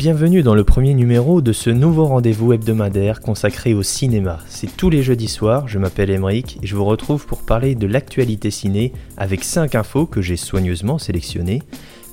[0.00, 4.38] Bienvenue dans le premier numéro de ce nouveau rendez-vous hebdomadaire consacré au cinéma.
[4.48, 7.86] C'est tous les jeudis soirs, je m'appelle Emeric et je vous retrouve pour parler de
[7.86, 11.60] l'actualité ciné avec 5 infos que j'ai soigneusement sélectionnées.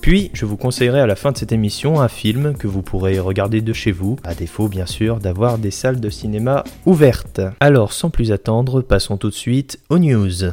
[0.02, 3.20] Puis, je vous conseillerai à la fin de cette émission un film que vous pourrez
[3.20, 7.40] regarder de chez vous, à défaut bien sûr d'avoir des salles de cinéma ouvertes.
[7.62, 10.52] Alors, sans plus attendre, passons tout de suite aux news.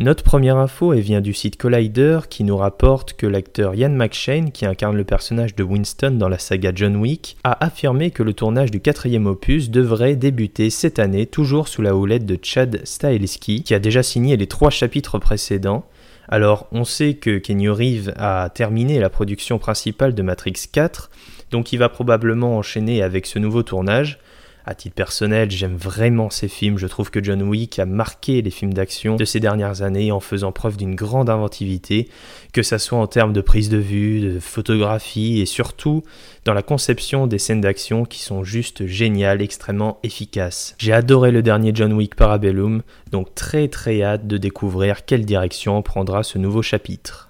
[0.00, 4.64] Notre première info vient du site Collider qui nous rapporte que l'acteur Ian McShane, qui
[4.64, 8.70] incarne le personnage de Winston dans la saga John Wick, a affirmé que le tournage
[8.70, 13.74] du quatrième opus devrait débuter cette année, toujours sous la houlette de Chad Stahelski, qui
[13.74, 15.84] a déjà signé les trois chapitres précédents.
[16.28, 21.10] Alors, on sait que Kenny Reeves a terminé la production principale de Matrix 4,
[21.50, 24.20] donc il va probablement enchaîner avec ce nouveau tournage.
[24.68, 26.76] À titre personnel, j'aime vraiment ces films.
[26.76, 30.20] Je trouve que John Wick a marqué les films d'action de ces dernières années en
[30.20, 32.10] faisant preuve d'une grande inventivité,
[32.52, 36.02] que ça soit en termes de prise de vue, de photographie et surtout
[36.44, 40.74] dans la conception des scènes d'action qui sont juste géniales, extrêmement efficaces.
[40.76, 45.80] J'ai adoré le dernier John Wick Parabellum, donc très très hâte de découvrir quelle direction
[45.80, 47.27] prendra ce nouveau chapitre.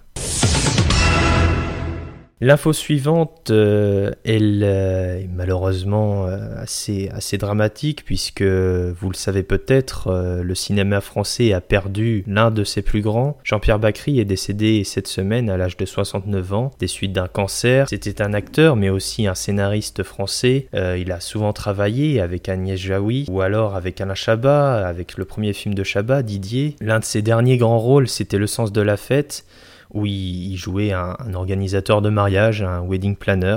[2.41, 9.43] L'info suivante, euh, elle euh, est malheureusement euh, assez, assez dramatique puisque, vous le savez
[9.43, 13.37] peut-être, le cinéma français a perdu l'un de ses plus grands.
[13.43, 17.89] Jean-Pierre Bacry est décédé cette semaine à l'âge de 69 ans des suites d'un cancer.
[17.89, 20.69] C'était un acteur mais aussi un scénariste français.
[20.73, 25.53] il a souvent travaillé avec Agnès Jaoui ou alors avec Alain Chabat, avec le premier
[25.53, 26.77] film de Chabat, Didier.
[26.81, 29.45] L'un de ses derniers grands rôles, c'était Le sens de la fête
[29.93, 33.57] où il, jouait un, organisateur de mariage, un wedding planner.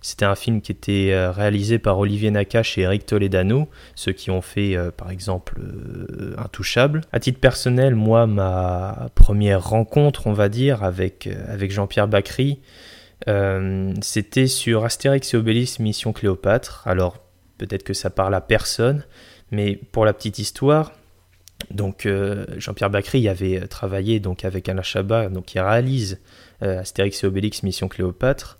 [0.00, 4.32] C'était un film qui était euh, réalisé par Olivier Nakache et Eric Toledano, ceux qui
[4.32, 7.02] ont fait euh, par exemple euh, Intouchable.
[7.12, 11.28] À titre personnel, moi, ma première rencontre, on va dire, avec,
[11.70, 12.58] Jean-Pierre Bacry,
[14.00, 16.82] c'était sur Astérix et Obélix Mission Cléopâtre.
[16.86, 17.18] Alors,
[17.58, 19.04] peut-être que ça parle à personne,
[19.52, 20.92] mais pour la petite histoire,
[21.70, 26.20] donc euh, Jean-Pierre Bacry avait travaillé donc avec Alain Chabat, donc qui réalise
[26.62, 28.58] euh, Astérix et Obélix Mission Cléopâtre.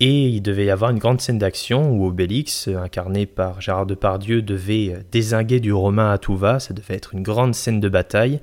[0.00, 4.42] Et il devait y avoir une grande scène d'action où Obélix, incarné par Gérard Depardieu,
[4.42, 6.58] devait désinguer du Romain à tout va.
[6.58, 8.40] Ça devait être une grande scène de bataille.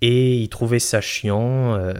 [0.00, 1.94] Et il trouvait ça chiant, euh,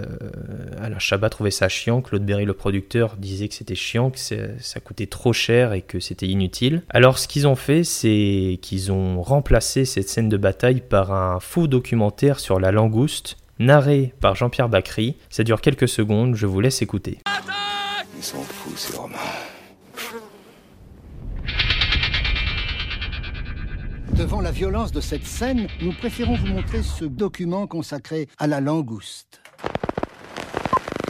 [0.80, 4.80] Alain Chabat trouvait ça chiant, Claude Berry, le producteur, disait que c'était chiant, que ça
[4.80, 6.82] coûtait trop cher et que c'était inutile.
[6.90, 11.40] Alors ce qu'ils ont fait, c'est qu'ils ont remplacé cette scène de bataille par un
[11.40, 15.16] faux documentaire sur la langouste, narré par Jean-Pierre Bacry.
[15.30, 17.18] Ça dure quelques secondes, je vous laisse écouter.
[24.16, 28.60] Devant la violence de cette scène, nous préférons vous montrer ce document consacré à la
[28.60, 29.42] langouste.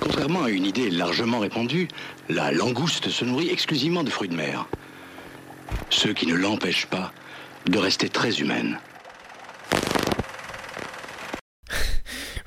[0.00, 1.88] Contrairement à une idée largement répandue,
[2.30, 4.66] la langouste se nourrit exclusivement de fruits de mer.
[5.90, 7.12] Ce qui ne l'empêche pas
[7.66, 8.78] de rester très humaine.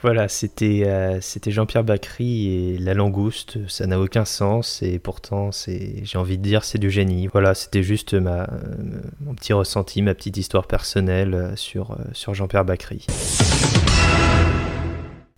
[0.02, 3.68] Voilà, c'était euh, c'était Jean-Pierre Bacry et La Langouste.
[3.68, 7.26] Ça n'a aucun sens et pourtant, c'est j'ai envie de dire, c'est du génie.
[7.26, 12.36] Voilà, c'était juste ma, euh, mon petit ressenti, ma petite histoire personnelle euh, sur, sur
[12.36, 13.08] Jean-Pierre Bacry.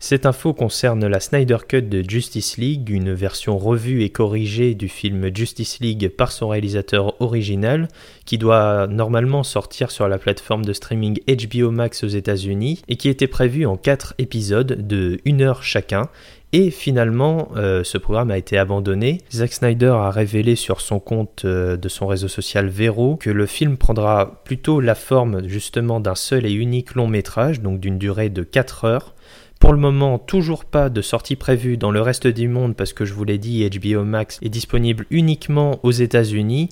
[0.02, 4.88] Cette info concerne la Snyder Cut de Justice League, une version revue et corrigée du
[4.88, 7.90] film Justice League par son réalisateur original,
[8.24, 13.10] qui doit normalement sortir sur la plateforme de streaming HBO Max aux États-Unis et qui
[13.10, 16.08] était prévu en 4 épisodes de 1 heure chacun.
[16.54, 19.20] Et finalement, euh, ce programme a été abandonné.
[19.34, 23.46] Zack Snyder a révélé sur son compte euh, de son réseau social Vero que le
[23.46, 28.30] film prendra plutôt la forme justement d'un seul et unique long métrage, donc d'une durée
[28.30, 29.14] de 4 heures.
[29.60, 33.04] Pour le moment, toujours pas de sortie prévue dans le reste du monde parce que
[33.04, 36.70] je vous l'ai dit, HBO Max est disponible uniquement aux États-Unis.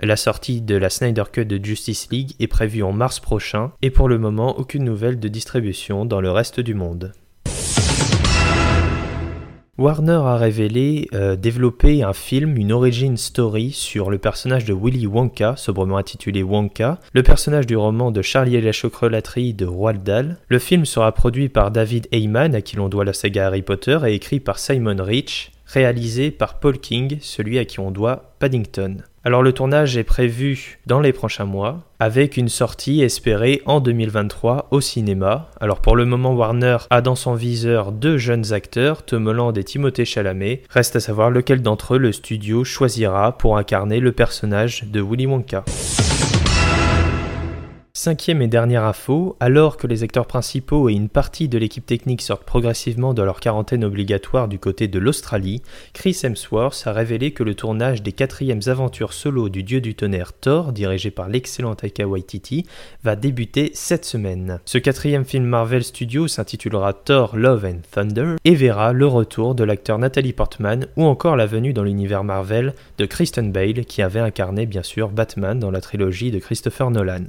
[0.00, 3.90] La sortie de la Snyder Cut de Justice League est prévue en mars prochain et
[3.90, 7.12] pour le moment, aucune nouvelle de distribution dans le reste du monde.
[9.78, 15.06] Warner a révélé euh, développer un film, une origin story sur le personnage de Willy
[15.06, 20.02] Wonka, sobrement intitulé Wonka, le personnage du roman de Charlie et la chocolaterie de Roald
[20.02, 20.38] Dahl.
[20.48, 24.00] Le film sera produit par David Heyman, à qui l'on doit la saga Harry Potter,
[24.04, 25.52] et écrit par Simon Rich.
[25.68, 29.02] Réalisé par Paul King, celui à qui on doit Paddington.
[29.24, 34.68] Alors le tournage est prévu dans les prochains mois, avec une sortie espérée en 2023
[34.70, 35.50] au cinéma.
[35.60, 39.64] Alors pour le moment Warner a dans son viseur deux jeunes acteurs, Tom Holland et
[39.64, 40.62] Timothée Chalamet.
[40.70, 45.26] Reste à savoir lequel d'entre eux le studio choisira pour incarner le personnage de Willy
[45.26, 45.64] Wonka.
[48.00, 52.22] Cinquième et dernière info, alors que les acteurs principaux et une partie de l'équipe technique
[52.22, 55.62] sortent progressivement de leur quarantaine obligatoire du côté de l'Australie,
[55.94, 60.32] Chris Hemsworth a révélé que le tournage des quatrièmes aventures solo du dieu du tonnerre
[60.32, 62.66] Thor, dirigé par l'excellent Taika Waititi,
[63.02, 64.60] va débuter cette semaine.
[64.64, 69.64] Ce quatrième film Marvel Studios s'intitulera Thor Love and Thunder et verra le retour de
[69.64, 74.20] l'acteur Nathalie Portman ou encore la venue dans l'univers Marvel de Kristen Bale qui avait
[74.20, 77.24] incarné bien sûr Batman dans la trilogie de Christopher Nolan.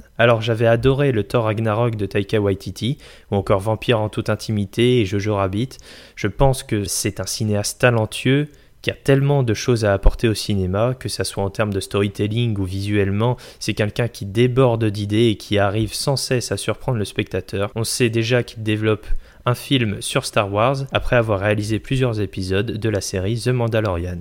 [0.66, 2.98] Adoré le Thor Ragnarok de Taika Waititi,
[3.30, 5.70] ou encore Vampire en toute intimité et Jojo Rabbit.
[6.16, 8.48] Je pense que c'est un cinéaste talentueux
[8.82, 11.80] qui a tellement de choses à apporter au cinéma, que ce soit en termes de
[11.80, 16.98] storytelling ou visuellement, c'est quelqu'un qui déborde d'idées et qui arrive sans cesse à surprendre
[16.98, 17.70] le spectateur.
[17.74, 19.06] On sait déjà qu'il développe
[19.46, 24.20] un film sur Star Wars après avoir réalisé plusieurs épisodes de la série The Mandalorian.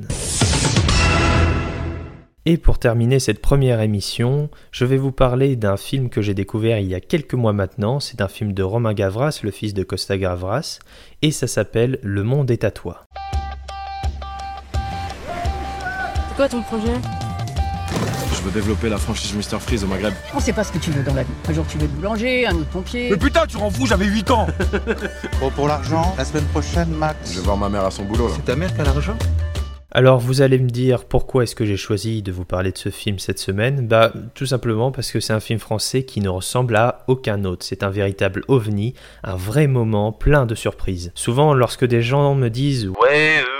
[2.51, 6.79] Et pour terminer cette première émission, je vais vous parler d'un film que j'ai découvert
[6.79, 7.99] il y a quelques mois maintenant.
[7.99, 10.79] C'est un film de Romain Gavras, le fils de Costa Gavras,
[11.21, 13.05] et ça s'appelle Le monde est à toi.
[16.27, 16.93] C'est quoi ton projet?
[18.33, 20.15] Je veux développer la franchise Mr Freeze au Maghreb.
[20.33, 21.29] On sait pas ce que tu veux dans la vie.
[21.47, 23.11] Un jour tu veux être boulanger, un autre pompier.
[23.11, 24.47] Mais putain, tu rends fou, j'avais 8 ans
[25.39, 27.31] Bon, pour l'argent, la semaine prochaine, Max.
[27.31, 28.33] Je vais voir ma mère à son boulot là.
[28.35, 29.15] C'est ta mère qui a l'argent?
[29.91, 32.89] Alors vous allez me dire pourquoi est-ce que j'ai choisi de vous parler de ce
[32.89, 33.88] film cette semaine?
[33.88, 37.65] Bah tout simplement parce que c'est un film français qui ne ressemble à aucun autre.
[37.65, 38.94] C'est un véritable ovni,
[39.24, 41.12] un vrai moment plein de surprises.
[41.15, 43.58] Souvent lorsque des gens me disent ouais euh,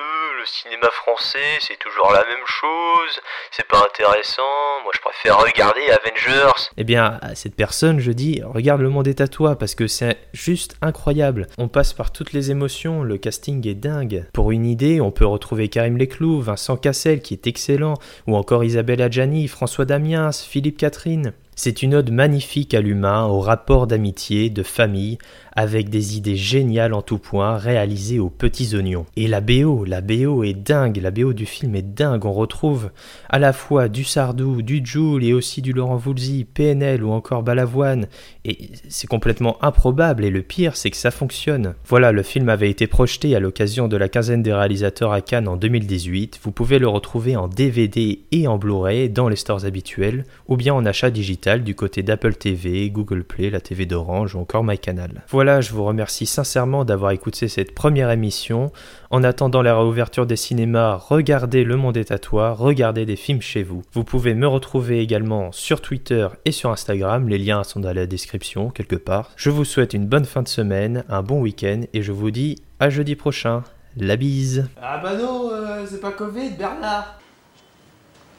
[0.50, 4.42] cinéma français c'est toujours la même chose, c'est pas intéressant,
[4.84, 6.70] moi je préfère regarder Avengers.
[6.78, 9.88] Eh bien à cette personne je dis regarde le monde est à toi parce que
[9.88, 11.48] c'est juste incroyable.
[11.58, 14.26] On passe par toutes les émotions, le casting est dingue.
[14.34, 17.96] Pour une idée on peut retrouver Karim Leclou, Vincent Cassel qui est excellent,
[18.28, 21.34] ou encore Isabelle Adjani, François Damiens, Philippe Catherine.
[21.62, 25.18] C'est une ode magnifique à l'humain, au rapport d'amitié, de famille,
[25.52, 29.06] avec des idées géniales en tout point, réalisées aux petits oignons.
[29.18, 32.92] Et la BO, la BO est dingue, la BO du film est dingue, on retrouve
[33.28, 37.44] à la fois du Sardou, du Joule et aussi du Laurent Voulzy, PNL ou encore
[37.44, 38.08] Balavoine,
[38.46, 41.76] et c'est complètement improbable, et le pire c'est que ça fonctionne.
[41.86, 45.50] Voilà, le film avait été projeté à l'occasion de la quinzaine des réalisateurs à Cannes
[45.50, 50.24] en 2018, vous pouvez le retrouver en DVD et en Blu-ray dans les stores habituels,
[50.48, 54.40] ou bien en achat digital du côté d'Apple TV, Google Play, la TV d'Orange ou
[54.40, 55.24] encore MyCanal.
[55.30, 58.72] Voilà, je vous remercie sincèrement d'avoir écouté cette première émission.
[59.10, 63.42] En attendant la réouverture des cinémas, regardez Le Monde est à toi, regardez des films
[63.42, 63.82] chez vous.
[63.94, 68.06] Vous pouvez me retrouver également sur Twitter et sur Instagram, les liens sont dans la
[68.06, 69.32] description quelque part.
[69.36, 72.58] Je vous souhaite une bonne fin de semaine, un bon week-end et je vous dis
[72.80, 73.64] à jeudi prochain.
[73.98, 74.70] La bise.
[74.82, 77.20] Ah bah non, euh, c'est pas Covid, Bernard.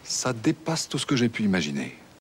[0.04, 1.96] Ça dépasse tout ce que j'ai pu imaginer.